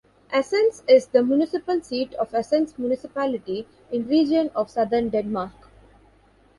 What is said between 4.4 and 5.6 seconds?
of Southern Denmark.